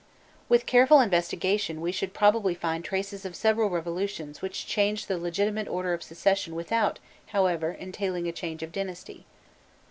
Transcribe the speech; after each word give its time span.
With 0.49 0.65
careful 0.65 0.99
investigation, 0.99 1.79
we 1.79 1.91
should 1.91 2.11
probably 2.11 2.55
find 2.55 2.83
traces 2.83 3.23
of 3.23 3.35
several 3.35 3.69
revolutions 3.69 4.41
which 4.41 4.65
changed 4.65 5.07
the 5.07 5.19
legitimate 5.19 5.67
order 5.67 5.93
of 5.93 6.01
succession 6.01 6.55
without, 6.55 6.97
however, 7.27 7.71
entailing 7.73 8.27
a 8.27 8.31
change 8.31 8.63
of 8.63 8.71
dynasty. 8.71 9.27